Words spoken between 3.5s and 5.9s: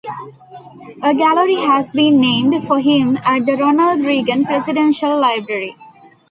Ronald Reagan Presidential Library.